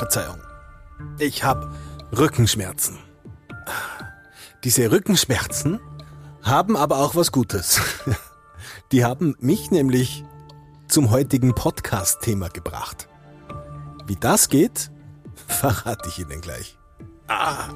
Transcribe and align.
Verzeihung. 0.00 0.40
Ich 1.18 1.44
habe 1.44 1.74
Rückenschmerzen. 2.16 2.96
Diese 4.64 4.90
Rückenschmerzen 4.90 5.78
haben 6.42 6.74
aber 6.74 7.00
auch 7.00 7.14
was 7.16 7.32
Gutes. 7.32 7.82
Die 8.92 9.04
haben 9.04 9.36
mich 9.40 9.70
nämlich 9.70 10.24
zum 10.88 11.10
heutigen 11.10 11.54
Podcast-Thema 11.54 12.48
gebracht. 12.48 13.08
Wie 14.06 14.16
das 14.16 14.48
geht, 14.48 14.90
verrate 15.46 16.08
ich 16.08 16.18
Ihnen 16.18 16.40
gleich. 16.40 16.78
Ah. 17.28 17.68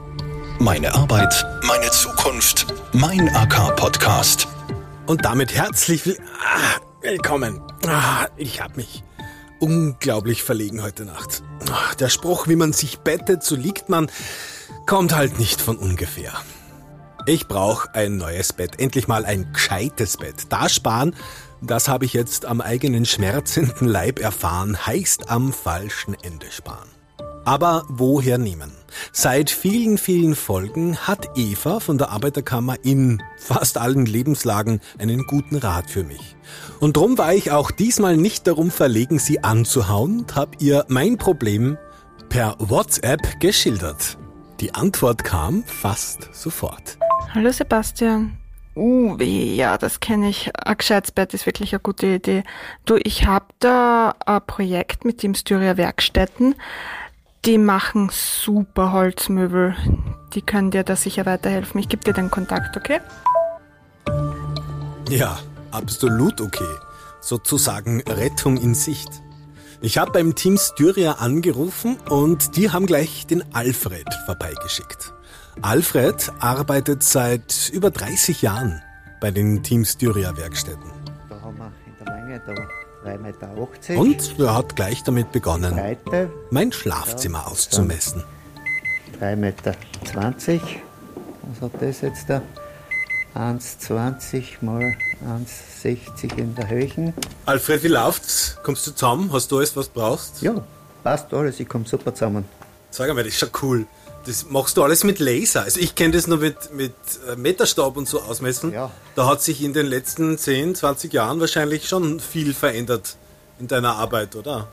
Meine 0.59 0.95
Arbeit, 0.95 1.45
meine 1.66 1.91
Zukunft, 1.91 2.66
mein 2.95 3.29
AK-Podcast. 3.36 4.48
Und 5.06 5.27
damit 5.27 5.54
herzlich 5.54 6.06
will 6.06 6.18
ah, 6.43 6.80
willkommen. 7.02 7.61
Ah, 7.86 8.29
ich 8.38 8.62
habe 8.62 8.77
mich 8.77 9.04
unglaublich 9.65 10.43
verlegen 10.43 10.83
heute 10.83 11.07
Nacht. 11.07 11.43
Der 11.99 12.11
Spruch, 12.11 12.49
wie 12.49 12.57
man 12.57 12.75
sich 12.75 12.99
bettet, 12.99 13.43
so 13.43 13.57
liegt 13.57 13.89
man, 13.89 14.11
kommt 14.85 15.17
halt 15.17 15.39
nicht 15.39 15.59
von 15.59 15.79
ungefähr. 15.79 16.35
Ich 17.25 17.49
brauche 17.49 17.95
ein 17.95 18.19
neues 18.19 18.53
Bett, 18.53 18.79
endlich 18.79 19.08
mal 19.08 19.25
ein 19.25 19.50
gescheites 19.55 20.19
Bett. 20.19 20.35
Da 20.50 20.69
sparen, 20.69 21.17
das 21.63 21.89
habe 21.89 22.05
ich 22.05 22.13
jetzt 22.13 22.45
am 22.45 22.61
eigenen 22.61 23.07
schmerzenden 23.07 23.89
Leib 23.89 24.19
erfahren, 24.19 24.86
heißt 24.86 25.31
am 25.31 25.50
falschen 25.55 26.14
Ende 26.22 26.50
sparen. 26.50 26.91
Aber 27.44 27.84
woher 27.89 28.39
nehmen? 28.39 28.72
Seit 29.12 29.50
vielen, 29.50 29.98
vielen 29.98 30.35
Folgen 30.35 30.96
hat 30.96 31.29
Eva 31.36 31.79
von 31.79 31.98
der 31.98 32.11
Arbeiterkammer 32.11 32.77
in 32.83 33.22
fast 33.36 33.77
allen 33.77 34.06
Lebenslagen 34.06 34.80
einen 34.98 35.27
guten 35.27 35.56
Rat 35.56 35.91
für 35.91 36.05
mich. 36.05 36.36
Und 36.80 36.97
drum 36.97 37.19
war 37.19 37.34
ich 37.34 37.50
auch 37.50 37.70
diesmal 37.70 38.16
nicht 38.16 38.47
darum 38.47 38.70
verlegen, 38.70 39.19
sie 39.19 39.44
anzuhauen 39.44 40.20
und 40.20 40.36
habe 40.36 40.52
ihr 40.58 40.86
mein 40.88 41.19
Problem 41.19 41.77
per 42.30 42.56
WhatsApp 42.58 43.41
geschildert. 43.41 44.16
Die 44.60 44.74
Antwort 44.74 45.22
kam 45.24 45.64
fast 45.64 46.30
sofort. 46.32 46.97
Hallo 47.34 47.50
Sebastian. 47.50 48.38
Uh, 48.76 49.16
ja, 49.20 49.78
das 49.78 50.00
kenne 50.00 50.30
ich. 50.30 50.50
Ein 50.56 50.76
gescheites 50.76 51.12
Bett 51.12 51.32
ist 51.34 51.47
wirklich 51.47 51.72
eine 51.72 51.80
gute 51.80 52.06
Idee. 52.06 52.42
Du, 52.86 52.97
ich 53.02 53.26
habe 53.26 53.47
da 53.60 54.14
ein 54.26 54.41
Projekt 54.47 55.04
mit 55.04 55.22
dem 55.22 55.34
Styria 55.34 55.76
Werkstätten. 55.76 56.56
Die 57.47 57.59
machen 57.59 58.09
super 58.11 58.92
Holzmöbel. 58.92 59.77
Die 60.33 60.41
können 60.41 60.70
dir 60.70 60.83
da 60.83 60.97
sicher 60.97 61.27
weiterhelfen. 61.27 61.78
Ich 61.78 61.91
gebe 61.91 62.03
dir 62.03 62.14
den 62.14 62.31
Kontakt, 62.31 62.75
okay? 62.75 63.00
Ja, 65.11 65.39
absolut 65.70 66.41
okay. 66.41 66.75
Sozusagen 67.20 68.00
Rettung 68.09 68.56
in 68.56 68.75
Sicht. 68.75 69.11
Ich 69.83 69.98
habe 69.98 70.12
beim 70.12 70.34
Team 70.34 70.56
Styria 70.56 71.12
angerufen 71.12 71.98
und 72.09 72.56
die 72.56 72.70
haben 72.70 72.87
gleich 72.87 73.27
den 73.27 73.45
Alfred 73.55 74.06
vorbeigeschickt. 74.25 75.12
Alfred 75.61 76.33
arbeitet 76.41 77.03
seit 77.03 77.70
über 77.75 77.91
30 77.91 78.41
Jahren 78.41 78.81
bei 79.20 79.31
den 79.31 79.62
Team 79.62 79.84
Styria 79.84 80.34
Werkstätten. 80.39 80.91
Da 81.28 81.39
haben 81.42 81.59
wir 81.59 81.70
in 81.87 82.05
der 82.05 82.15
Länge 82.15 82.42
da 82.47 82.53
3,80 82.53 82.56
Meter. 82.56 82.83
Und 83.97 84.38
er 84.38 84.56
hat 84.56 84.77
gleich 84.77 85.02
damit 85.02 85.30
begonnen, 85.33 85.74
Breite 85.74 86.30
mein 86.50 86.72
Schlafzimmer 86.72 87.47
auszumessen. 87.47 88.24
3,20 89.20 89.36
Meter. 89.36 89.74
Was 90.05 91.60
hat 91.60 91.82
das 91.82 92.00
jetzt 92.00 92.30
da? 92.30 92.42
1,20 93.34 94.62
mal 94.62 94.94
1,60 95.82 96.38
in 96.38 96.55
der 96.55 96.69
Höhe. 96.69 97.12
Alfred, 97.47 97.82
wie 97.82 97.88
läuft's? 97.88 98.56
Kommst 98.62 98.86
du 98.86 98.92
zusammen? 98.92 99.30
Hast 99.32 99.50
du 99.50 99.58
alles, 99.58 99.77
was 99.77 99.92
du 99.92 100.00
brauchst? 100.00 100.41
Ja, 100.42 100.55
passt 101.02 101.32
alles, 101.34 101.60
ich 101.60 101.69
komme 101.69 101.84
super 101.84 102.14
zusammen. 102.14 102.44
Sag 102.91 103.08
einmal, 103.08 103.25
das 103.25 103.34
ist 103.34 103.41
schon 103.41 103.50
cool. 103.62 103.86
Das 104.27 104.47
machst 104.48 104.77
du 104.77 104.83
alles 104.83 105.05
mit 105.05 105.19
Laser. 105.19 105.62
Also 105.62 105.80
ich 105.80 105.94
kenne 105.94 106.14
das 106.14 106.27
nur 106.27 106.39
mit, 106.39 106.72
mit 106.72 106.94
äh, 107.30 107.36
Meterstab 107.36 107.97
und 107.97 108.09
so 108.09 108.22
ausmessen. 108.22 108.72
Ja. 108.72 108.91
Da 109.15 109.26
hat 109.26 109.43
sich 109.43 109.62
in 109.62 109.72
den 109.75 109.87
letzten 109.87 110.38
10, 110.38 110.75
20 110.75 111.12
Jahren 111.12 111.41
wahrscheinlich 111.41 111.87
schon 111.88 112.21
viel 112.21 112.54
verändert 112.54 113.16
in 113.60 113.69
deiner 113.69 113.97
Arbeit, 113.97 114.34
oder? 114.34 114.69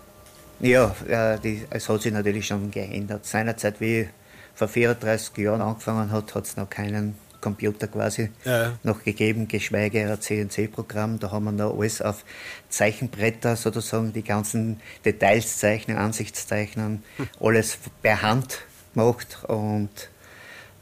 Ja, 0.62 0.96
die, 1.38 1.66
es 1.70 1.90
hat 1.90 2.02
sich 2.03 2.14
natürlich 2.14 2.48
schon 2.48 2.72
geändert. 2.72 3.25
Seinerzeit, 3.25 3.81
wie 3.81 4.08
vor 4.53 4.68
34 4.68 5.36
Jahren 5.38 5.62
angefangen 5.62 6.12
hat, 6.12 6.34
hat 6.36 6.46
es 6.46 6.56
noch 6.56 6.70
keinen 6.70 7.16
Computer 7.42 7.88
quasi 7.88 8.30
Ja. 8.46 8.74
noch 8.84 9.04
gegeben, 9.04 9.48
geschweige 9.48 10.08
ein 10.09 10.22
CNC-Programm. 10.22 11.20
Da 11.20 11.31
haben 11.31 11.46
wir 11.46 11.52
noch 11.52 11.78
alles 11.78 12.02
auf 12.02 12.24
Zeichenbretter 12.70 13.56
sozusagen, 13.56 14.14
die 14.14 14.24
ganzen 14.24 14.80
Details 15.04 15.58
zeichnen, 15.58 15.98
Ansichtszeichnen, 15.98 17.04
alles 17.40 17.78
per 18.04 18.22
Hand 18.22 18.59
gemacht 18.94 19.44
und 19.47 19.90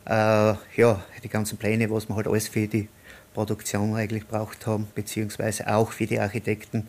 äh, 0.06 0.54
ja, 0.76 1.04
die 1.24 1.30
ganzen 1.30 1.58
Pläne, 1.58 1.90
was 1.90 2.08
wir 2.10 2.16
halt 2.16 2.28
alles 2.28 2.48
für 2.48 2.68
die 2.68 2.90
Produktion 3.34 3.96
eigentlich 3.96 4.28
braucht 4.28 4.66
haben, 4.66 4.88
beziehungsweise 4.96 5.68
auch 5.74 5.92
für 5.92 6.08
die 6.08 6.20
Architekten, 6.20 6.88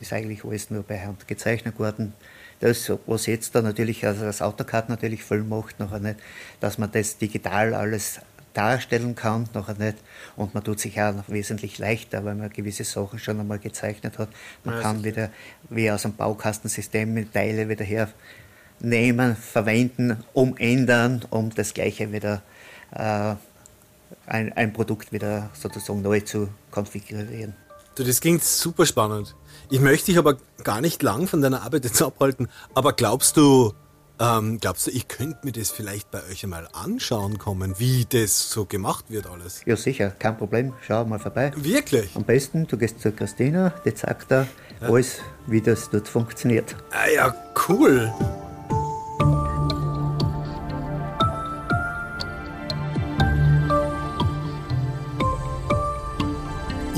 ist 0.00 0.12
eigentlich 0.12 0.44
alles 0.44 0.70
nur 0.70 0.82
per 0.82 1.02
Hand 1.04 1.28
gezeichnet 1.28 1.78
worden. 1.78 2.14
Das, 2.60 2.90
was 3.06 3.26
jetzt 3.26 3.54
da 3.54 3.62
natürlich, 3.62 4.06
also 4.06 4.24
das 4.24 4.40
AutoCAD 4.40 4.88
natürlich 4.88 5.22
voll 5.24 5.42
macht, 5.42 5.78
nachher 5.80 5.98
nicht, 6.00 6.18
dass 6.60 6.78
man 6.78 6.90
das 6.92 7.18
digital 7.18 7.74
alles 7.74 8.20
darstellen 8.54 9.14
kann, 9.16 9.48
nachher 9.52 9.74
nicht. 9.74 9.98
Und 10.36 10.54
man 10.54 10.62
tut 10.64 10.78
sich 10.80 11.00
auch 11.00 11.12
noch 11.14 11.28
wesentlich 11.28 11.78
leichter, 11.78 12.24
weil 12.24 12.36
man 12.36 12.50
gewisse 12.50 12.84
Sachen 12.84 13.18
schon 13.18 13.40
einmal 13.40 13.58
gezeichnet 13.58 14.18
hat. 14.18 14.28
Man 14.62 14.76
Ja, 14.76 14.80
kann 14.80 15.04
wieder, 15.04 15.30
wie 15.68 15.90
aus 15.90 16.04
einem 16.04 16.14
Baukastensystem, 16.16 17.12
mit 17.12 17.32
Teile 17.34 17.68
wieder 17.68 17.84
hernehmen, 18.80 19.36
verwenden, 19.36 20.24
umändern, 20.32 21.22
um 21.30 21.54
das 21.54 21.74
Gleiche 21.74 22.12
wieder, 22.12 22.42
äh, 22.92 23.34
ein, 24.26 24.52
ein 24.52 24.72
Produkt 24.72 25.12
wieder 25.12 25.50
sozusagen 25.54 26.02
neu 26.02 26.20
zu 26.20 26.48
konfigurieren. 26.70 27.54
Du, 27.94 28.04
das 28.04 28.20
klingt 28.20 28.42
super 28.42 28.86
spannend. 28.86 29.34
Ich 29.70 29.80
möchte 29.80 30.06
dich 30.06 30.18
aber 30.18 30.36
gar 30.62 30.80
nicht 30.80 31.02
lang 31.02 31.26
von 31.26 31.40
deiner 31.40 31.62
Arbeit 31.62 31.84
jetzt 31.84 32.02
abhalten. 32.02 32.48
Aber 32.74 32.92
glaubst 32.92 33.36
du, 33.36 33.72
ähm, 34.20 34.58
glaubst 34.60 34.86
du, 34.86 34.90
ich 34.90 35.08
könnte 35.08 35.38
mir 35.44 35.52
das 35.52 35.70
vielleicht 35.70 36.10
bei 36.10 36.22
euch 36.30 36.44
einmal 36.44 36.68
anschauen 36.72 37.38
kommen, 37.38 37.74
wie 37.78 38.04
das 38.04 38.50
so 38.50 38.64
gemacht 38.64 39.06
wird 39.08 39.26
alles? 39.26 39.62
Ja, 39.64 39.76
sicher, 39.76 40.10
kein 40.10 40.36
Problem, 40.36 40.72
schau 40.86 41.04
mal 41.04 41.18
vorbei. 41.18 41.52
Wirklich? 41.56 42.14
Am 42.14 42.24
besten, 42.24 42.66
du 42.66 42.76
gehst 42.76 43.00
zur 43.00 43.12
Christina, 43.12 43.72
die 43.84 43.94
zeigt 43.94 44.30
dir 44.30 44.46
alles, 44.80 45.18
wie 45.46 45.60
das 45.60 45.88
dort 45.90 46.08
funktioniert. 46.08 46.76
Ah 46.90 47.08
ja, 47.08 47.34
cool. 47.68 48.12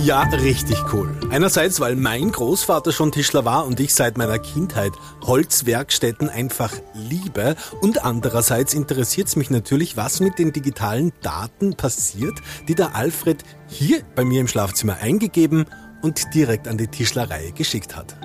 Ja, 0.07 0.23
richtig 0.23 0.79
cool. 0.93 1.13
Einerseits, 1.31 1.81
weil 1.81 1.97
mein 1.97 2.31
Großvater 2.31 2.93
schon 2.93 3.11
Tischler 3.11 3.45
war 3.45 3.67
und 3.67 3.81
ich 3.81 3.93
seit 3.93 4.17
meiner 4.17 4.39
Kindheit 4.39 4.93
Holzwerkstätten 5.25 6.29
einfach 6.29 6.73
liebe. 6.95 7.57
Und 7.81 8.05
andererseits 8.05 8.73
interessiert 8.73 9.27
es 9.27 9.35
mich 9.35 9.51
natürlich, 9.51 9.97
was 9.97 10.21
mit 10.21 10.39
den 10.39 10.53
digitalen 10.53 11.13
Daten 11.23 11.75
passiert, 11.75 12.39
die 12.69 12.77
der 12.77 12.95
Alfred 12.95 13.43
hier 13.67 14.03
bei 14.15 14.25
mir 14.25 14.41
im 14.41 14.47
Schlafzimmer 14.47 14.99
eingegeben 14.99 15.65
und 16.03 16.33
direkt 16.33 16.69
an 16.69 16.79
die 16.79 16.87
Tischlerei 16.87 17.51
geschickt 17.57 17.97
hat. 17.97 18.17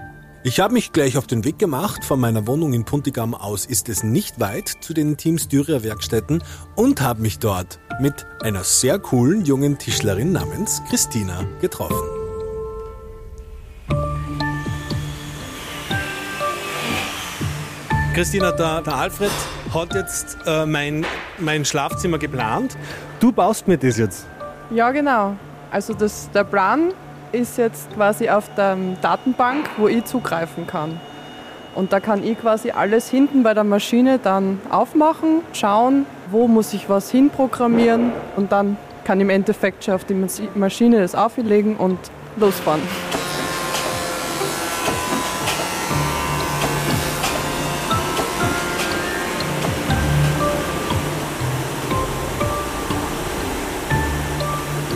Ich 0.43 0.59
habe 0.59 0.73
mich 0.73 0.91
gleich 0.91 1.19
auf 1.19 1.27
den 1.27 1.43
Weg 1.45 1.59
gemacht. 1.59 2.03
Von 2.03 2.19
meiner 2.19 2.47
Wohnung 2.47 2.73
in 2.73 2.83
Puntigam 2.83 3.35
aus 3.35 3.67
ist 3.67 3.89
es 3.89 4.01
nicht 4.01 4.39
weit 4.39 4.69
zu 4.81 4.95
den 4.95 5.15
Teams 5.15 5.47
Dürer 5.47 5.83
Werkstätten 5.83 6.43
und 6.75 6.99
habe 6.99 7.21
mich 7.21 7.37
dort 7.37 7.79
mit 7.99 8.25
einer 8.41 8.63
sehr 8.63 8.97
coolen 8.97 9.45
jungen 9.45 9.77
Tischlerin 9.77 10.31
namens 10.31 10.81
Christina 10.89 11.43
getroffen. 11.61 11.95
Christina, 18.15 18.51
der, 18.51 18.81
der 18.81 18.95
Alfred 18.95 19.31
hat 19.71 19.93
jetzt 19.93 20.37
äh, 20.47 20.65
mein, 20.65 21.05
mein 21.37 21.65
Schlafzimmer 21.65 22.17
geplant. 22.17 22.79
Du 23.19 23.31
baust 23.31 23.67
mir 23.67 23.77
das 23.77 23.99
jetzt. 23.99 24.25
Ja, 24.71 24.89
genau. 24.89 25.35
Also 25.69 25.93
das, 25.93 26.31
der 26.31 26.45
Plan 26.45 26.93
ist 27.31 27.57
jetzt 27.57 27.93
quasi 27.93 28.29
auf 28.29 28.49
der 28.55 28.77
Datenbank, 29.01 29.69
wo 29.77 29.87
ich 29.87 30.05
zugreifen 30.05 30.67
kann. 30.67 30.99
Und 31.73 31.93
da 31.93 31.99
kann 31.99 32.23
ich 32.23 32.39
quasi 32.39 32.71
alles 32.71 33.09
hinten 33.09 33.43
bei 33.43 33.53
der 33.53 33.63
Maschine 33.63 34.19
dann 34.19 34.59
aufmachen, 34.69 35.41
schauen, 35.53 36.05
wo 36.29 36.47
muss 36.47 36.73
ich 36.73 36.89
was 36.89 37.09
hinprogrammieren 37.11 38.11
und 38.35 38.51
dann 38.51 38.77
kann 39.05 39.19
im 39.21 39.29
Endeffekt 39.29 39.85
schon 39.85 39.93
auf 39.95 40.03
die 40.03 40.13
Mas- 40.13 40.41
Maschine 40.55 40.99
das 40.99 41.15
auflegen 41.15 41.77
und 41.77 41.97
losfahren. 42.37 42.81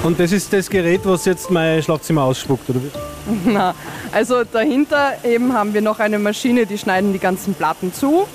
Und 0.06 0.19
das 0.19 0.31
ist 0.31 0.54
das 0.54 0.69
Gerät, 0.69 1.02
was 1.06 1.25
jetzt 1.25 1.50
mein 1.50 1.81
Schlafzimmer 1.81 2.25
ausspuckt, 2.25 2.69
oder 2.69 2.80
wie? 2.80 2.92
Na, 3.52 3.74
also 4.12 4.44
dahinter 4.44 5.13
eben 5.24 5.52
haben 5.54 5.74
wir 5.74 5.81
noch 5.81 5.98
eine 5.98 6.19
Maschine, 6.19 6.68
die 6.68 6.78
schneiden 6.78 7.12
die 7.12 7.18
ganzen 7.18 7.56
Platten 7.56 7.92
zu 7.92 8.28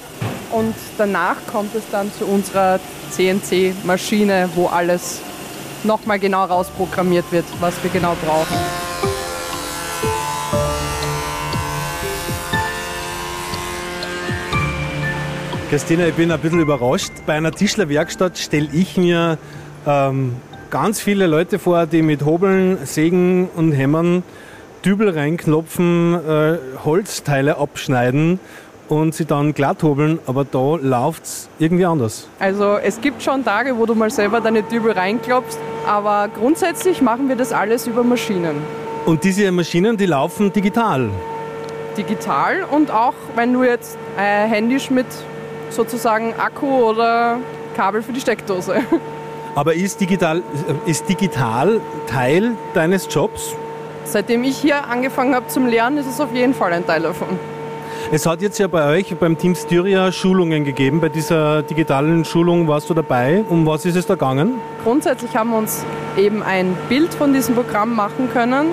und 0.51 0.75
danach 0.99 1.37
kommt 1.47 1.73
es 1.77 1.85
dann 1.93 2.13
zu 2.13 2.27
unserer 2.27 2.81
CNC-Maschine, 3.13 4.49
wo 4.57 4.67
alles 4.67 5.21
nochmal 5.85 6.19
genau 6.19 6.45
rausprogrammiert 6.45 7.31
wird, 7.31 7.45
was 7.61 7.81
wir 7.85 7.91
genau 7.93 8.17
brauchen. 8.27 8.57
Christina, 15.71 16.09
ich 16.09 16.15
bin 16.15 16.33
ein 16.33 16.41
bisschen 16.41 16.59
überrascht. 16.59 17.13
Bei 17.27 17.35
einer 17.35 17.53
Tischlerwerkstatt 17.53 18.39
stelle 18.39 18.69
ich 18.73 18.97
mir 18.97 19.39
ähm, 19.87 20.35
ganz 20.71 21.01
viele 21.01 21.27
Leute 21.27 21.59
vor, 21.59 21.87
die 21.87 22.03
mit 22.03 22.25
Hobeln, 22.25 22.79
Sägen 22.85 23.49
und 23.57 23.73
Hämmern 23.73 24.23
Dübel 24.85 25.11
reinklopfen, 25.11 26.15
äh, 26.15 26.59
Holzteile 26.85 27.59
abschneiden 27.59 28.41
und 28.89 29.15
sie 29.15 29.25
dann 29.25 29.53
glatt 29.53 29.83
hobeln, 29.83 30.19
aber 30.27 30.45
da 30.45 30.77
läuft 30.77 31.25
es 31.25 31.49
irgendwie 31.59 31.85
anders. 31.85 32.29
Also 32.39 32.79
es 32.83 33.01
gibt 33.01 33.23
schon 33.23 33.45
Tage, 33.45 33.77
wo 33.77 33.87
du 33.87 33.95
mal 33.95 34.11
selber 34.11 34.41
deine 34.41 34.63
Dübel 34.63 34.93
reinklopfst, 34.93 35.59
aber 35.87 36.29
grundsätzlich 36.29 37.03
machen 37.03 37.29
wir 37.29 37.37
das 37.37 37.53
alles 37.53 37.87
über 37.87 38.03
Maschinen. 38.03 38.57
Und 39.07 39.23
diese 39.25 39.51
Maschinen, 39.53 39.97
die 39.97 40.07
laufen 40.07 40.53
digital? 40.53 41.11
Digital 41.97 42.65
und 42.71 42.91
auch 42.91 43.15
wenn 43.35 43.53
du 43.53 43.65
jetzt 43.65 43.99
äh, 44.17 44.47
händisch 44.47 44.91
mit 44.91 45.07
sozusagen 45.71 46.35
Akku 46.39 46.67
oder 46.67 47.39
Kabel 47.77 48.03
für 48.03 48.13
die 48.13 48.21
Steckdose. 48.21 48.77
Aber 49.55 49.75
ist 49.75 50.01
digital, 50.01 50.43
ist 50.87 51.09
digital 51.09 51.81
Teil 52.07 52.53
deines 52.75 53.09
Jobs? 53.13 53.55
Seitdem 54.05 54.45
ich 54.45 54.57
hier 54.57 54.89
angefangen 54.89 55.35
habe 55.35 55.49
zum 55.49 55.67
Lernen, 55.67 55.99
ist 55.99 56.07
es 56.07 56.21
auf 56.21 56.33
jeden 56.33 56.55
Fall 56.55 56.73
ein 56.73 56.87
Teil 56.87 57.03
davon. 57.03 57.39
Es 58.13 58.27
hat 58.27 58.41
jetzt 58.43 58.59
ja 58.59 58.67
bei 58.67 58.87
euch 58.87 59.15
beim 59.17 59.37
Team 59.37 59.55
Styria 59.55 60.11
Schulungen 60.11 60.65
gegeben. 60.65 61.01
Bei 61.01 61.09
dieser 61.09 61.63
digitalen 61.63 62.25
Schulung 62.25 62.67
warst 62.67 62.91
du 62.91 62.95
dabei. 62.95 63.45
Um 63.49 63.67
was 63.67 63.85
ist 63.85 63.97
es 63.97 64.07
da 64.07 64.15
gegangen? 64.15 64.55
Grundsätzlich 64.83 65.37
haben 65.37 65.51
wir 65.51 65.59
uns 65.59 65.85
eben 66.17 66.43
ein 66.43 66.77
Bild 66.89 67.13
von 67.15 67.33
diesem 67.33 67.55
Programm 67.55 67.95
machen 67.95 68.29
können, 68.33 68.69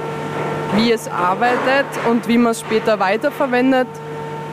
wie 0.76 0.92
es 0.92 1.08
arbeitet 1.08 1.86
und 2.10 2.28
wie 2.28 2.38
man 2.38 2.52
es 2.52 2.62
später 2.62 3.00
weiterverwendet 3.00 3.88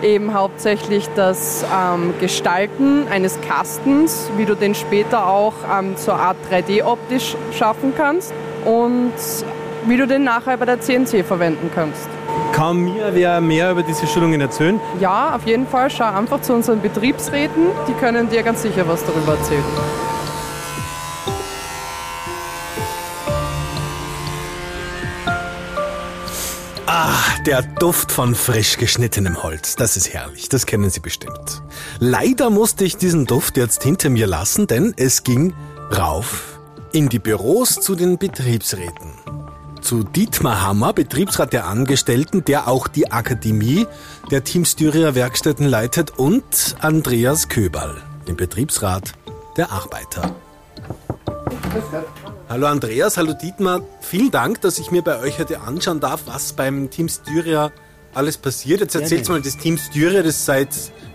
eben 0.05 0.35
hauptsächlich 0.35 1.09
das 1.17 1.65
ähm, 1.75 2.15
Gestalten 2.21 3.09
eines 3.09 3.41
Kastens, 3.41 4.31
wie 4.37 4.45
du 4.45 4.55
den 4.55 4.75
später 4.75 5.27
auch 5.27 5.55
ähm, 5.77 5.97
zur 5.97 6.15
Art 6.15 6.37
3D-optisch 6.51 7.37
schaffen 7.53 7.93
kannst 7.97 8.33
und 8.65 9.12
wie 9.87 9.97
du 9.97 10.06
den 10.06 10.25
nachher 10.25 10.56
bei 10.56 10.65
der 10.65 10.81
CNC 10.81 11.25
verwenden 11.25 11.71
kannst. 11.75 12.09
Kann 12.53 12.79
mir 12.79 13.11
wer 13.12 13.41
mehr 13.41 13.73
über 13.73 13.83
diese 13.83 14.06
Schulungen 14.06 14.41
erzählen? 14.41 14.81
Ja, 15.01 15.35
auf 15.35 15.45
jeden 15.47 15.67
Fall. 15.67 15.91
Schau 15.91 16.05
einfach 16.05 16.41
zu 16.41 16.55
unseren 16.55 16.81
Betriebsräten, 16.81 17.67
die 17.89 17.95
können 17.95 18.29
dir 18.29 18.43
ganz 18.43 18.62
sicher 18.62 18.87
was 18.87 19.05
darüber 19.05 19.33
erzählen. 19.33 19.65
Ah, 26.96 27.41
der 27.44 27.62
Duft 27.62 28.12
von 28.12 28.37
frisch 28.37 28.76
geschnittenem 28.76 29.43
Holz. 29.43 29.75
Das 29.75 29.96
ist 29.96 30.14
herrlich. 30.14 30.49
Das 30.49 30.64
kennen 30.64 30.91
Sie 30.91 31.00
bestimmt. 31.00 31.61
Leider 31.99 32.50
musste 32.50 32.85
ich 32.85 32.96
diesen 32.96 33.26
Duft 33.26 33.56
jetzt 33.56 33.82
hinter 33.82 34.11
mir 34.11 34.29
lassen, 34.29 34.69
denn 34.69 34.94
es 34.96 35.25
ging 35.25 35.55
rauf 35.91 36.61
in 36.93 37.08
die 37.08 37.19
Büros 37.19 37.81
zu 37.81 37.96
den 37.96 38.17
Betriebsräten. 38.17 39.11
Zu 39.81 40.05
Dietmar 40.05 40.62
Hammer, 40.62 40.93
Betriebsrat 40.93 41.52
der 41.52 41.67
Angestellten, 41.67 42.44
der 42.44 42.69
auch 42.69 42.87
die 42.87 43.11
Akademie 43.11 43.88
der 44.31 44.44
Team 44.44 44.64
Styria 44.64 45.17
Werkstätten 45.17 45.67
leitet 45.67 46.12
und 46.17 46.76
Andreas 46.79 47.49
Köberl, 47.49 48.00
den 48.29 48.37
Betriebsrat 48.37 49.14
der 49.56 49.73
Arbeiter. 49.73 50.37
Grüß 51.73 51.82
Gott. 51.90 52.34
Hallo 52.46 52.67
Andreas, 52.67 53.17
hallo 53.17 53.32
Dietmar. 53.32 53.81
Vielen 54.00 54.31
Dank, 54.31 54.61
dass 54.61 54.79
ich 54.79 54.91
mir 54.91 55.00
bei 55.00 55.19
euch 55.19 55.38
heute 55.38 55.61
anschauen 55.61 56.00
darf, 56.00 56.25
was 56.26 56.52
beim 56.52 56.91
Team 56.91 57.08
Styria 57.08 57.73
alles 58.12 58.37
passiert. 58.37 58.81
Jetzt 58.81 58.94
erzählt 58.94 59.26
mal 59.31 59.41
das 59.41 59.56
Team 59.56 59.79
Styria, 59.79 60.23
das 60.23 60.44
seid 60.44 60.69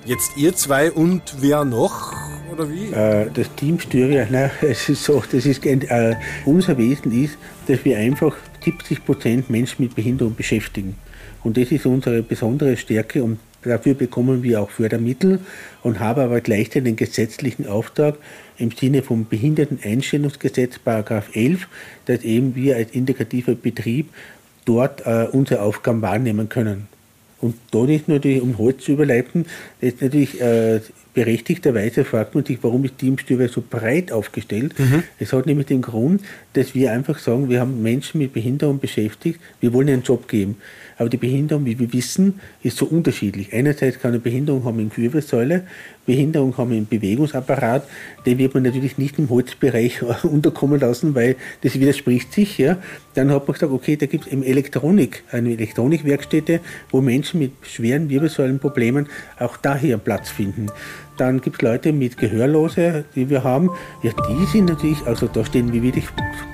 jetzt 0.06 0.36
ihr 0.38 0.56
zwei 0.56 0.92
und 0.92 1.22
wer 1.40 1.66
noch? 1.66 2.14
Oder 2.52 2.68
wie? 2.72 2.92
Äh, 2.92 3.30
das 3.32 3.48
Team 3.56 3.80
Styria, 3.80 4.28
na, 4.30 4.50
es 4.62 4.90
ist 4.90 5.04
so, 5.04 5.22
das 5.32 5.46
ist, 5.46 5.64
äh, 5.66 6.16
unser 6.46 6.78
Wesen 6.80 7.12
ist, 7.24 7.38
dass 7.68 7.86
wir 7.86 8.00
einfach 8.00 8.36
70 8.66 9.06
Prozent 9.06 9.50
Menschen 9.52 9.84
mit 9.84 9.94
Behinderung 9.94 10.34
beschäftigen. 10.34 10.96
Und 11.44 11.58
das 11.58 11.72
ist 11.72 11.86
unsere 11.86 12.24
besondere 12.24 12.76
Stärke 12.76 13.24
und 13.24 13.38
dafür 13.64 13.94
bekommen 13.94 14.44
wir 14.44 14.62
auch 14.62 14.70
Fördermittel 14.70 15.40
und 15.84 16.00
haben 16.00 16.22
aber 16.22 16.42
gleichzeitig 16.42 16.84
den 16.84 16.96
gesetzlichen 16.96 17.68
Auftrag, 17.68 18.16
im 18.58 18.72
Sinne 18.72 19.04
vom 19.04 19.26
Behinderteneinstellungsgesetz, 19.26 20.80
Paragraph 20.80 21.34
11, 21.34 21.68
dass 22.06 22.24
eben 22.24 22.56
wir 22.56 22.76
als 22.76 22.92
integrativer 22.92 23.56
Betrieb 23.56 24.10
dort 24.66 25.06
äh, 25.06 25.28
unsere 25.32 25.62
Aufgaben 25.62 26.02
wahrnehmen 26.02 26.50
können. 26.50 26.88
Und 27.42 27.56
nicht 27.74 28.10
nur 28.10 28.20
die, 28.20 28.42
um 28.42 28.58
Holz 28.58 28.84
zu 28.84 28.92
überleiten, 28.92 29.46
ist 29.80 30.02
natürlich 30.02 30.42
äh, 30.42 30.82
berechtigterweise 31.20 32.06
fragt 32.06 32.34
man 32.34 32.46
sich, 32.46 32.60
warum 32.62 32.86
ist 32.86 32.98
Teamstüber 32.98 33.50
so 33.50 33.62
breit 33.70 34.10
aufgestellt? 34.10 34.80
Mhm. 34.80 35.04
Es 35.20 35.34
hat 35.34 35.48
nämlich 35.48 35.68
den 35.68 35.82
Grund, 35.82 36.22
dass 36.54 36.74
wir 36.74 36.94
einfach 36.94 37.20
sagen, 37.20 37.50
wir 37.50 37.60
haben 37.60 37.82
Menschen 37.82 38.20
mit 38.20 38.32
Behinderung 38.32 38.80
beschäftigt, 38.80 39.38
wir 39.60 39.74
wollen 39.74 39.90
einen 39.90 40.04
Job 40.04 40.30
geben. 40.30 40.56
Aber 40.98 41.10
die 41.10 41.18
Behinderung, 41.18 41.66
wie 41.66 41.78
wir 41.78 41.92
wissen, 41.92 42.40
ist 42.64 42.78
so 42.78 42.86
unterschiedlich. 42.86 43.54
Einerseits 43.54 44.00
kann 44.00 44.12
eine 44.12 44.20
Behinderung 44.20 44.64
haben 44.64 44.80
in 44.80 44.92
Wirbelsäule, 44.96 45.64
Behinderung 46.06 46.58
haben 46.58 46.72
im 46.72 46.88
Bewegungsapparat, 46.88 47.84
den 48.26 48.38
wird 48.38 48.54
man 48.54 48.64
natürlich 48.64 48.98
nicht 48.98 49.20
im 49.20 49.30
Holzbereich 49.30 50.02
unterkommen 50.24 50.80
lassen, 50.80 51.16
weil 51.16 51.36
das 51.62 51.80
widerspricht 51.80 52.34
sich. 52.34 52.58
Ja. 52.58 52.78
Dann 53.14 53.30
hat 53.30 53.48
man 53.48 53.54
gesagt, 53.54 53.72
okay, 53.72 53.96
da 53.96 54.08
gibt 54.08 54.26
es 54.26 54.32
eben 54.32 54.44
Elektronik, 54.44 55.24
eine 55.32 55.52
Elektronikwerkstätte, 55.52 56.62
wo 56.92 57.02
Menschen 57.02 57.40
mit 57.40 57.52
schweren 57.62 58.10
Wirbelsäulenproblemen 58.10 59.08
auch 59.38 59.58
daher 59.58 59.98
Platz 59.98 60.30
finden. 60.30 60.68
Dann 61.20 61.42
gibt 61.42 61.58
es 61.58 61.62
Leute 61.62 61.92
mit 61.92 62.18
Gehörlose, 62.18 63.04
die 63.14 63.30
wir 63.30 63.44
haben. 63.44 63.70
Ja, 64.04 64.12
die 64.30 64.46
sind 64.46 64.70
natürlich, 64.70 65.06
also 65.06 65.28
da 65.28 65.44
stehen 65.44 65.74
wir 65.74 65.84
wirklich 65.84 66.06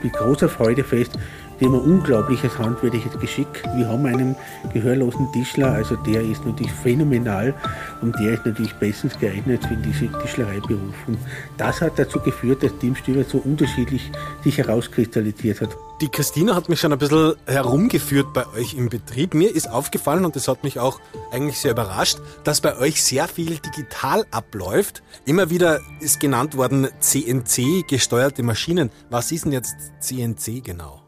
mit 0.02 0.12
großer 0.14 0.50
Freude 0.50 0.84
fest, 0.84 1.20
die 1.60 1.66
haben 1.66 1.76
ein 1.76 1.82
unglaubliches 1.82 2.58
handwerkliches 2.58 3.18
Geschick. 3.20 3.48
Wir 3.76 3.88
haben 3.88 4.06
einen 4.06 4.36
gehörlosen 4.74 5.32
Tischler, 5.32 5.72
also 5.72 5.96
der 5.96 6.22
ist 6.22 6.46
natürlich 6.46 6.72
phänomenal 6.72 7.54
und 8.02 8.16
der 8.20 8.34
ist 8.34 8.46
natürlich 8.46 8.74
bestens 8.76 9.18
geeignet 9.20 9.66
für 9.66 9.78
diese 9.78 10.10
Tischlereiberuf. 10.22 10.96
Und 11.08 11.18
das 11.58 11.82
hat 11.82 11.98
dazu 11.98 12.20
geführt, 12.20 12.64
dass 12.64 12.78
Team 12.80 12.96
Stewart 12.96 13.30
so 13.30 13.38
unterschiedlich 13.38 14.12
sich 14.44 14.58
herauskristallisiert 14.58 15.62
hat. 15.62 15.70
Die 16.02 16.10
Christina 16.10 16.56
hat 16.56 16.68
mich 16.68 16.82
schon 16.82 16.92
ein 16.92 17.00
bisschen 17.00 17.36
herumgeführt 17.46 18.34
bei 18.34 18.46
euch 18.48 18.74
im 18.74 18.90
Betrieb. 18.90 19.34
Mir 19.34 19.56
ist 19.56 19.70
aufgefallen, 19.70 20.26
und 20.26 20.36
das 20.36 20.50
hat 20.50 20.62
mich 20.66 20.78
auch 20.78 21.00
eigentlich 21.32 21.58
sehr 21.58 21.72
überrascht, 21.72 22.18
dass 22.44 22.60
bei 22.60 22.78
euch 22.78 23.02
sehr 23.02 23.30
viel 23.30 23.60
digital 23.60 24.26
abläuft. 24.30 25.04
Immer 25.26 25.50
wieder 25.50 25.80
ist 26.02 26.20
genannt 26.20 26.58
worden 26.58 26.90
CNC 27.00 27.88
gesteuerte 27.88 28.44
Maschinen. 28.44 28.92
Was 29.10 29.32
ist 29.32 29.46
denn 29.46 29.54
jetzt 29.54 29.76
CNC 30.02 30.62
genau? 30.66 31.05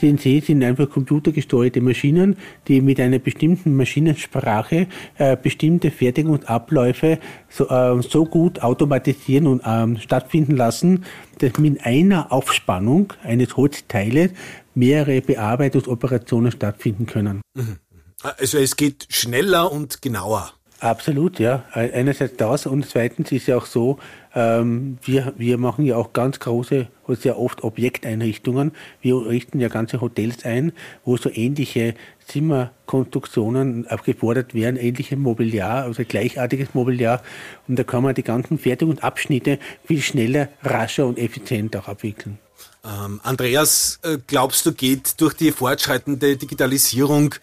CNC 0.00 0.44
sind 0.44 0.64
einfach 0.64 0.88
computergesteuerte 0.88 1.80
Maschinen, 1.80 2.36
die 2.68 2.80
mit 2.80 2.98
einer 3.00 3.18
bestimmten 3.18 3.76
Maschinensprache 3.76 4.86
äh, 5.18 5.36
bestimmte 5.36 5.90
Fertigungsabläufe 5.90 7.18
so, 7.48 7.68
äh, 7.68 8.02
so 8.02 8.24
gut 8.24 8.62
automatisieren 8.62 9.46
und 9.46 9.62
ähm, 9.64 9.98
stattfinden 9.98 10.56
lassen, 10.56 11.04
dass 11.38 11.58
mit 11.58 11.84
einer 11.84 12.32
Aufspannung 12.32 13.12
eines 13.22 13.56
Holzteiles 13.56 14.30
mehrere 14.74 15.20
Bearbeitungsoperationen 15.20 16.52
stattfinden 16.52 17.06
können. 17.06 17.42
Mhm. 17.54 17.76
Also 18.22 18.58
es 18.58 18.76
geht 18.76 19.06
schneller 19.08 19.72
und 19.72 20.02
genauer. 20.02 20.52
Absolut, 20.80 21.38
ja. 21.38 21.64
Einerseits 21.72 22.36
das 22.38 22.64
und 22.64 22.88
zweitens 22.88 23.30
ist 23.32 23.46
ja 23.46 23.58
auch 23.58 23.66
so, 23.66 23.98
ähm, 24.34 24.96
wir, 25.02 25.34
wir 25.36 25.58
machen 25.58 25.84
ja 25.84 25.96
auch 25.96 26.14
ganz 26.14 26.40
große, 26.40 26.88
sehr 27.08 27.38
oft 27.38 27.62
Objekteinrichtungen. 27.62 28.72
Wir 29.02 29.26
richten 29.26 29.60
ja 29.60 29.68
ganze 29.68 30.00
Hotels 30.00 30.46
ein, 30.46 30.72
wo 31.04 31.18
so 31.18 31.28
ähnliche 31.30 31.94
Zimmerkonstruktionen 32.28 33.86
gefordert 34.06 34.54
werden, 34.54 34.76
ähnliche 34.76 35.18
Mobiliar, 35.18 35.84
also 35.84 36.02
gleichartiges 36.02 36.72
Mobiliar. 36.72 37.22
Und 37.68 37.78
da 37.78 37.84
kann 37.84 38.02
man 38.02 38.14
die 38.14 38.22
ganzen 38.22 38.58
Fertigungsabschnitte 38.58 39.58
viel 39.84 40.00
schneller, 40.00 40.48
rascher 40.62 41.06
und 41.06 41.18
effizienter 41.18 41.80
auch 41.80 41.88
abwickeln. 41.88 42.38
Ähm, 42.84 43.20
Andreas, 43.22 44.00
äh, 44.02 44.16
glaubst 44.26 44.64
du, 44.64 44.72
geht 44.72 45.20
durch 45.20 45.34
die 45.34 45.52
fortschreitende 45.52 46.38
Digitalisierung 46.38 47.34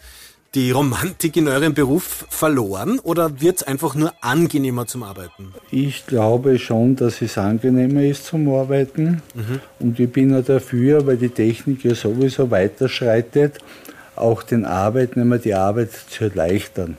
die 0.54 0.70
Romantik 0.70 1.36
in 1.36 1.46
eurem 1.46 1.74
Beruf 1.74 2.26
verloren 2.30 2.98
oder 3.00 3.40
wird 3.40 3.58
es 3.58 3.62
einfach 3.62 3.94
nur 3.94 4.12
angenehmer 4.22 4.86
zum 4.86 5.02
Arbeiten? 5.02 5.52
Ich 5.70 6.06
glaube 6.06 6.58
schon, 6.58 6.96
dass 6.96 7.20
es 7.20 7.36
angenehmer 7.36 8.02
ist 8.02 8.24
zum 8.24 8.48
Arbeiten. 8.54 9.22
Mhm. 9.34 9.60
Und 9.78 10.00
ich 10.00 10.10
bin 10.10 10.30
ja 10.30 10.40
dafür, 10.40 11.06
weil 11.06 11.18
die 11.18 11.28
Technik 11.28 11.84
ja 11.84 11.94
sowieso 11.94 12.50
weiterschreitet, 12.50 13.58
auch 14.16 14.42
den 14.42 14.64
Arbeitnehmer 14.64 15.38
die 15.38 15.54
Arbeit 15.54 15.90
zu 15.92 16.24
erleichtern. 16.24 16.96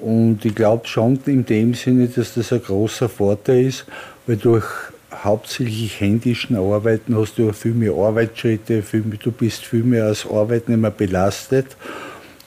Und 0.00 0.44
ich 0.44 0.54
glaube 0.54 0.86
schon 0.86 1.18
in 1.26 1.44
dem 1.44 1.74
Sinne, 1.74 2.06
dass 2.06 2.34
das 2.34 2.52
ein 2.52 2.62
großer 2.62 3.08
Vorteil 3.08 3.66
ist, 3.66 3.86
weil 4.26 4.36
durch 4.36 4.66
hauptsächlich 5.12 6.00
händischen 6.00 6.56
Arbeiten 6.56 7.16
hast 7.16 7.38
du 7.38 7.52
viel 7.52 7.72
mehr 7.72 7.94
Arbeitsschritte, 7.94 8.82
viel 8.82 9.02
mehr, 9.02 9.18
du 9.22 9.32
bist 9.32 9.64
viel 9.64 9.82
mehr 9.82 10.04
als 10.04 10.26
Arbeitnehmer 10.26 10.90
belastet. 10.90 11.76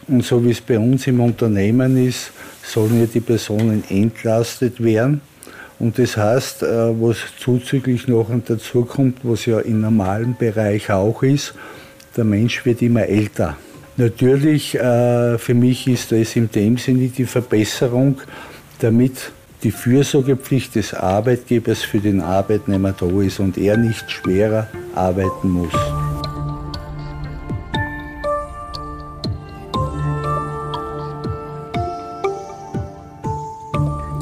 Und 0.09 0.25
so 0.25 0.43
wie 0.43 0.51
es 0.51 0.61
bei 0.61 0.79
uns 0.79 1.05
im 1.07 1.19
Unternehmen 1.19 1.95
ist, 2.07 2.31
sollen 2.63 2.99
ja 2.99 3.05
die 3.05 3.19
Personen 3.19 3.83
entlastet 3.89 4.83
werden. 4.83 5.21
Und 5.79 5.97
das 5.97 6.17
heißt, 6.17 6.63
äh, 6.63 6.67
was 7.01 7.17
zuzüglich 7.39 8.07
noch 8.07 8.27
dazu 8.45 8.83
kommt, 8.85 9.19
was 9.23 9.45
ja 9.45 9.59
im 9.59 9.81
normalen 9.81 10.35
Bereich 10.37 10.89
auch 10.91 11.23
ist, 11.23 11.53
der 12.17 12.25
Mensch 12.25 12.65
wird 12.65 12.81
immer 12.81 13.03
älter. 13.03 13.55
Natürlich, 13.95 14.75
äh, 14.75 15.37
für 15.37 15.53
mich 15.53 15.87
ist 15.87 16.11
das 16.11 16.35
in 16.35 16.49
dem 16.51 16.77
Sinne 16.77 17.07
die 17.07 17.25
Verbesserung, 17.25 18.19
damit 18.79 19.31
die 19.63 19.71
Fürsorgepflicht 19.71 20.75
des 20.75 20.93
Arbeitgebers 20.93 21.83
für 21.83 21.99
den 21.99 22.21
Arbeitnehmer 22.21 22.93
da 22.97 23.07
ist 23.21 23.39
und 23.39 23.57
er 23.57 23.77
nicht 23.77 24.09
schwerer 24.09 24.67
arbeiten 24.95 25.49
muss. 25.49 25.98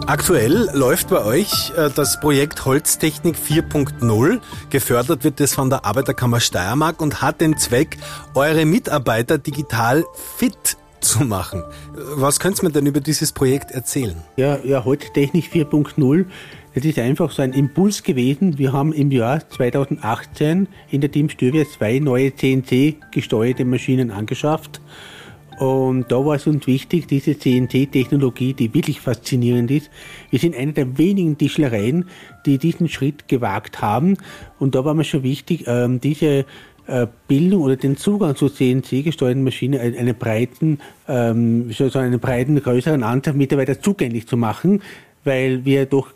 Aktuell 0.08 0.70
läuft 0.74 1.10
bei 1.10 1.22
euch 1.26 1.74
äh, 1.76 1.90
das 1.94 2.18
Projekt 2.22 2.64
Holztechnik 2.64 3.36
4.0. 3.36 4.40
Gefördert 4.70 5.26
wird 5.26 5.42
es 5.42 5.54
von 5.54 5.70
der 5.70 5.84
Arbeiterkammer 5.84 6.40
Steiermark 6.40 7.02
und 7.02 7.22
hat 7.22 7.42
den 7.42 7.58
Zweck, 7.58 7.98
eure 8.34 8.66
Mitarbeiter 8.66 9.38
digital 9.38 10.06
fit 10.38 10.78
zu 11.02 11.26
machen. 11.26 11.62
Was 12.16 12.40
könnt 12.40 12.58
ihr 12.60 12.64
mir 12.64 12.72
denn 12.72 12.86
über 12.86 13.02
dieses 13.02 13.34
Projekt 13.34 13.72
erzählen? 13.72 14.16
Ja, 14.38 14.58
ja 14.64 14.86
Holztechnik 14.86 15.52
4.0, 15.52 16.26
das 16.74 16.86
ist 16.86 17.00
einfach 17.00 17.30
so 17.32 17.42
ein 17.42 17.52
Impuls 17.52 18.02
gewesen. 18.02 18.58
Wir 18.58 18.72
haben 18.72 18.94
im 18.94 19.12
Jahr 19.12 19.50
2018 19.50 20.70
in 20.90 21.02
der 21.02 21.12
Team 21.12 21.28
Stürwe 21.28 21.68
zwei 21.68 22.00
neue 22.00 22.34
CNC-gesteuerte 22.34 23.66
Maschinen 23.66 24.12
angeschafft. 24.12 24.80
Und 25.58 26.12
da 26.12 26.24
war 26.24 26.36
es 26.36 26.46
uns 26.46 26.68
wichtig, 26.68 27.08
diese 27.08 27.38
CNC-Technologie, 27.38 28.54
die 28.54 28.74
wirklich 28.74 29.02
faszinierend 29.02 29.72
ist. 29.72 29.90
Wir 30.30 30.40
sind 30.40 30.56
eine 30.56 30.74
der 30.74 30.98
wenigen 30.98 31.38
Tischlereien, 31.38 32.06
die 32.46 32.60
diesen 32.60 32.90
Schritt 32.90 33.28
gewagt 33.28 33.82
haben. 33.82 34.18
Und 34.60 34.76
da 34.76 34.86
war 34.86 34.94
mir 34.94 35.04
schon 35.04 35.24
wichtig, 35.24 35.64
ähm, 35.66 36.00
diese 36.00 36.46
äh, 36.86 37.08
Bildung 37.28 37.64
oder 37.64 37.76
den 37.76 37.98
Zugang 37.98 38.36
zu 38.36 38.50
CNC-gesteuerten 38.50 39.44
Maschinen 39.44 39.80
einen 39.80 40.16
breiten, 40.16 40.80
ähm, 41.08 41.72
sozusagen 41.72 42.06
einen 42.06 42.20
breiten, 42.20 42.62
größeren 42.62 43.04
Anteil 43.04 43.34
Mitarbeiter 43.34 43.82
zugänglich 43.82 44.28
zu 44.28 44.38
machen, 44.38 44.82
weil 45.24 45.66
wir 45.66 45.88
doch 45.88 46.12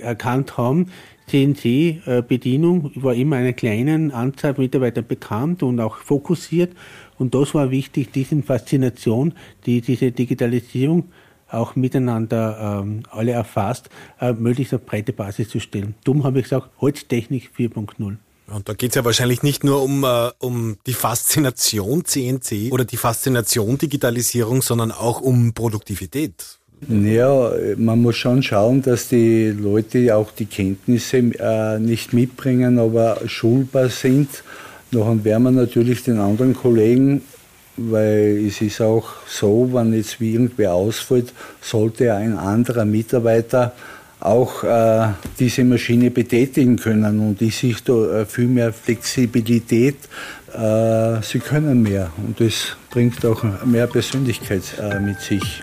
erkannt 0.00 0.56
haben, 0.56 0.86
CNC-Bedienung 1.28 2.92
war 2.94 3.14
immer 3.14 3.36
einer 3.36 3.52
kleinen 3.52 4.12
Anzahl 4.12 4.54
Mitarbeiter 4.56 5.02
bekannt 5.02 5.62
und 5.62 5.80
auch 5.80 5.96
fokussiert. 5.96 6.72
Und 7.18 7.34
das 7.34 7.54
war 7.54 7.70
wichtig, 7.70 8.12
diese 8.12 8.40
Faszination, 8.42 9.34
die 9.64 9.80
diese 9.80 10.12
Digitalisierung 10.12 11.04
auch 11.50 11.76
miteinander 11.76 12.82
ähm, 12.82 13.02
alle 13.10 13.32
erfasst, 13.32 13.88
äh, 14.20 14.32
möglichst 14.32 14.74
auf 14.74 14.84
breite 14.84 15.12
Basis 15.12 15.48
zu 15.48 15.60
stellen. 15.60 15.94
Dumm 16.04 16.24
habe 16.24 16.38
ich 16.38 16.44
gesagt, 16.44 16.70
Holztechnik 16.80 17.50
4.0. 17.56 18.16
Und 18.48 18.68
da 18.68 18.74
geht 18.74 18.90
es 18.90 18.96
ja 18.96 19.04
wahrscheinlich 19.04 19.42
nicht 19.42 19.64
nur 19.64 19.82
um, 19.82 20.04
äh, 20.04 20.30
um 20.38 20.76
die 20.86 20.92
Faszination 20.92 22.04
CNC 22.04 22.72
oder 22.72 22.84
die 22.84 22.96
Faszination 22.96 23.78
Digitalisierung, 23.78 24.62
sondern 24.62 24.92
auch 24.92 25.20
um 25.20 25.52
Produktivität. 25.52 26.58
Ja, 26.88 27.52
man 27.78 28.02
muss 28.02 28.16
schon 28.16 28.42
schauen, 28.42 28.82
dass 28.82 29.08
die 29.08 29.48
Leute 29.48 30.14
auch 30.14 30.30
die 30.30 30.44
Kenntnisse 30.44 31.16
äh, 31.16 31.78
nicht 31.78 32.12
mitbringen, 32.12 32.78
aber 32.78 33.22
schulbar 33.26 33.88
sind. 33.88 34.28
Nachher 34.96 35.24
werden 35.24 35.42
wir 35.42 35.50
natürlich 35.50 36.04
den 36.04 36.18
anderen 36.18 36.54
Kollegen, 36.54 37.20
weil 37.76 38.46
es 38.46 38.62
ist 38.62 38.80
auch 38.80 39.08
so, 39.26 39.68
wenn 39.72 39.92
jetzt 39.92 40.20
wie 40.20 40.32
irgendwer 40.32 40.72
ausfällt, 40.72 41.34
sollte 41.60 42.14
ein 42.14 42.38
anderer 42.38 42.86
Mitarbeiter 42.86 43.72
auch 44.20 44.64
äh, 44.64 45.08
diese 45.38 45.64
Maschine 45.64 46.10
betätigen 46.10 46.76
können 46.76 47.20
und 47.20 47.42
ich 47.42 47.58
sehe 47.58 47.76
da 47.84 48.22
äh, 48.22 48.26
viel 48.26 48.48
mehr 48.48 48.72
Flexibilität. 48.72 49.96
Äh, 50.54 51.20
sie 51.20 51.40
können 51.40 51.82
mehr 51.82 52.10
und 52.16 52.40
das 52.40 52.76
bringt 52.90 53.24
auch 53.26 53.44
mehr 53.66 53.86
Persönlichkeit 53.86 54.62
äh, 54.80 54.98
mit 54.98 55.20
sich. 55.20 55.62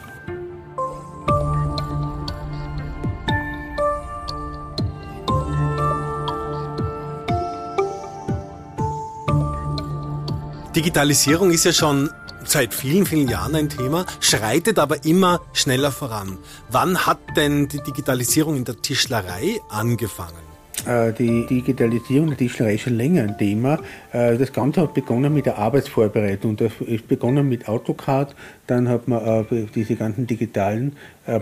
Digitalisierung 10.75 11.51
ist 11.51 11.65
ja 11.65 11.71
schon 11.71 12.09
seit 12.45 12.73
vielen, 12.73 13.05
vielen 13.05 13.29
Jahren 13.29 13.53
ein 13.55 13.69
Thema, 13.69 14.07
schreitet 14.19 14.79
aber 14.79 15.05
immer 15.05 15.39
schneller 15.53 15.91
voran. 15.91 16.39
Wann 16.71 17.05
hat 17.05 17.19
denn 17.37 17.67
die 17.67 17.81
Digitalisierung 17.83 18.55
in 18.55 18.65
der 18.65 18.81
Tischlerei 18.81 19.59
angefangen? 19.69 20.41
Äh, 20.87 21.13
die 21.13 21.45
Digitalisierung 21.45 22.29
der 22.29 22.37
Tischlerei 22.37 22.73
ist 22.73 22.81
schon 22.81 22.97
länger 22.97 23.21
ein 23.21 23.37
Thema. 23.37 23.79
Äh, 24.11 24.35
das 24.37 24.51
Ganze 24.51 24.81
hat 24.81 24.95
begonnen 24.95 25.31
mit 25.31 25.45
der 25.45 25.59
Arbeitsvorbereitung. 25.59 26.57
Das 26.57 26.71
ist 26.83 27.07
begonnen 27.07 27.47
mit 27.47 27.69
AutoCAD, 27.69 28.35
dann 28.65 28.89
hat 28.89 29.07
man 29.07 29.45
äh, 29.51 29.65
diese 29.75 29.95
ganzen 29.95 30.25
digitalen 30.25 30.95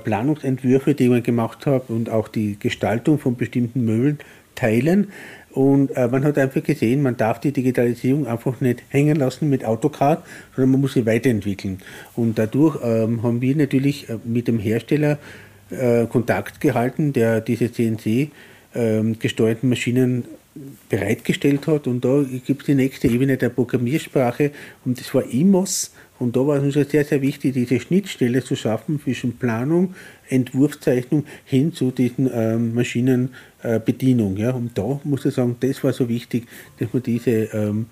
Planungsentwürfe, 0.04 0.94
die 0.94 1.10
man 1.10 1.24
gemacht 1.24 1.66
hat 1.66 1.90
und 1.90 2.10
auch 2.10 2.28
die 2.28 2.60
Gestaltung 2.60 3.18
von 3.18 3.36
bestimmten 3.36 3.84
Möbelteilen 3.84 5.12
und 5.53 5.91
äh, 5.98 6.08
man 6.08 6.24
hat 6.24 6.38
einfach 6.38 6.63
gesehen, 6.63 7.01
man 7.01 7.17
darf 7.17 7.39
die 7.39 7.51
Digitalisierung 7.51 8.27
einfach 8.27 8.62
nicht 8.62 8.84
hängen 8.89 9.17
lassen 9.17 9.50
mit 9.50 9.65
AutoCAD, 9.65 10.24
sondern 10.55 10.72
man 10.72 10.81
muss 10.81 10.93
sie 10.93 11.05
weiterentwickeln. 11.05 11.79
Und 12.15 12.39
dadurch 12.39 12.77
ähm, 12.84 13.24
haben 13.24 13.41
wir 13.41 13.55
natürlich 13.55 14.10
äh, 14.10 14.17
mit 14.24 14.48
dem 14.48 14.60
Hersteller 14.60 15.17
äh, 15.70 16.05
Kontakt 16.05 16.62
gehalten, 16.62 17.13
der 17.13 17.41
diese 17.41 17.72
CNC 17.72 18.29
ähm, 18.74 19.20
gesteuerten 19.20 19.70
Maschinen 19.70 20.25
bereitgestellt 20.89 21.67
hat. 21.67 21.88
Und 21.88 22.03
da 22.03 22.24
gibt 22.46 22.62
es 22.62 22.65
die 22.65 22.75
nächste 22.75 23.08
Ebene 23.08 23.38
der 23.38 23.50
Programmiersprache 23.50 24.51
und 24.86 25.00
das 25.00 25.13
war 25.13 25.24
IMOS. 25.24 25.93
Und 26.22 26.36
da 26.36 26.46
war 26.46 26.58
es 26.58 26.75
uns 26.75 26.92
sehr, 26.92 27.04
sehr 27.04 27.24
wichtig, 27.24 27.54
diese 27.54 27.80
Schnittstelle 27.80 28.44
zu 28.44 28.56
schaffen 28.56 29.01
zwischen 29.01 29.38
Planung, 29.38 29.96
Entwurfszeichnung 30.30 31.25
hin 31.46 31.74
zu 31.74 31.90
diesen 31.90 32.30
ähm, 32.32 32.75
Maschinenbedienung. 32.75 34.38
Äh, 34.38 34.42
ja. 34.42 34.51
Und 34.51 34.78
da 34.78 35.01
muss 35.04 35.25
ich 35.25 35.34
sagen, 35.34 35.56
das 35.60 35.84
war 35.84 35.94
so 35.94 36.08
wichtig, 36.10 36.48
dass 36.78 36.94
wir 36.94 37.01
diese 37.01 37.32
ähm, 37.32 37.88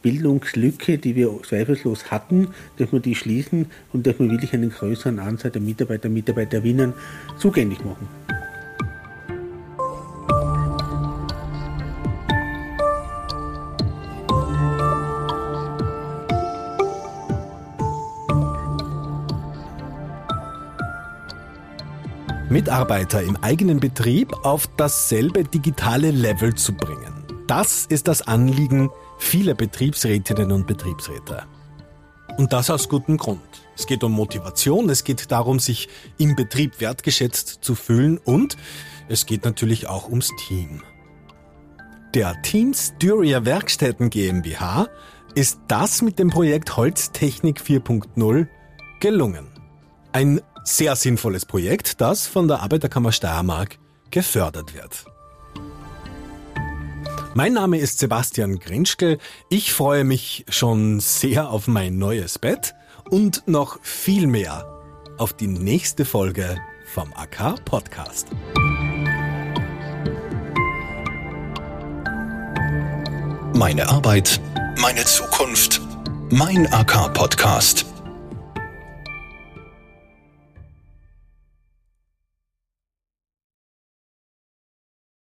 Bildungslücke, 0.00 0.96
die 0.96 1.14
wir 1.14 1.30
zweifellos 1.46 2.10
hatten, 2.10 2.48
dass 2.78 2.90
wir 2.90 3.00
die 3.00 3.14
schließen 3.14 3.66
und 3.92 4.06
dass 4.06 4.18
wir 4.18 4.30
wirklich 4.30 4.54
einen 4.54 4.70
größeren 4.70 5.18
Anzahl 5.18 5.50
der 5.50 5.60
Mitarbeiter, 5.60 6.08
Mitarbeiterinnen 6.08 6.94
zugänglich 7.38 7.84
machen. 7.84 8.08
Mitarbeiter 22.64 23.22
im 23.22 23.36
eigenen 23.42 23.78
Betrieb 23.78 24.32
auf 24.42 24.66
dasselbe 24.78 25.44
digitale 25.44 26.10
Level 26.10 26.54
zu 26.54 26.72
bringen. 26.72 27.12
Das 27.46 27.84
ist 27.84 28.08
das 28.08 28.22
Anliegen 28.22 28.88
vieler 29.18 29.52
Betriebsrätinnen 29.52 30.50
und 30.50 30.66
Betriebsräte. 30.66 31.42
Und 32.38 32.54
das 32.54 32.70
aus 32.70 32.88
gutem 32.88 33.18
Grund. 33.18 33.42
Es 33.76 33.86
geht 33.86 34.02
um 34.02 34.12
Motivation, 34.12 34.88
es 34.88 35.04
geht 35.04 35.30
darum, 35.30 35.58
sich 35.58 35.90
im 36.16 36.36
Betrieb 36.36 36.80
wertgeschätzt 36.80 37.58
zu 37.60 37.74
fühlen 37.74 38.16
und 38.16 38.56
es 39.10 39.26
geht 39.26 39.44
natürlich 39.44 39.86
auch 39.86 40.08
ums 40.08 40.30
Team. 40.48 40.82
Der 42.14 42.40
Team 42.40 42.72
Styria 42.72 43.44
Werkstätten 43.44 44.08
GmbH 44.08 44.88
ist 45.34 45.60
das 45.68 46.00
mit 46.00 46.18
dem 46.18 46.30
Projekt 46.30 46.78
Holztechnik 46.78 47.60
4.0 47.60 48.48
gelungen. 49.00 49.48
Ein 50.12 50.40
sehr 50.64 50.96
sinnvolles 50.96 51.46
Projekt, 51.46 52.00
das 52.00 52.26
von 52.26 52.48
der 52.48 52.60
Arbeiterkammer 52.60 53.12
Steiermark 53.12 53.78
gefördert 54.10 54.74
wird. 54.74 55.04
Mein 57.34 57.52
Name 57.52 57.78
ist 57.78 57.98
Sebastian 57.98 58.60
Grinschkel. 58.60 59.18
Ich 59.50 59.72
freue 59.72 60.04
mich 60.04 60.44
schon 60.48 61.00
sehr 61.00 61.50
auf 61.50 61.66
mein 61.66 61.98
neues 61.98 62.38
Bett 62.38 62.74
und 63.10 63.46
noch 63.46 63.78
viel 63.82 64.26
mehr 64.26 64.70
auf 65.18 65.32
die 65.32 65.48
nächste 65.48 66.04
Folge 66.04 66.58
vom 66.92 67.12
AK 67.12 67.64
Podcast. 67.64 68.28
Meine 73.52 73.88
Arbeit, 73.88 74.40
meine 74.80 75.04
Zukunft, 75.04 75.80
mein 76.30 76.72
AK 76.72 77.14
Podcast. 77.14 77.86